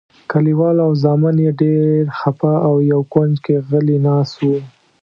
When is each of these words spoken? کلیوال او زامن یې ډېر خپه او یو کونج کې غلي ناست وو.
کلیوال 0.31 0.75
او 0.85 0.91
زامن 1.03 1.35
یې 1.45 1.51
ډېر 1.61 1.99
خپه 2.19 2.51
او 2.67 2.73
یو 2.91 3.01
کونج 3.13 3.35
کې 3.45 3.55
غلي 3.69 3.97
ناست 4.07 4.35
وو. 4.45 4.57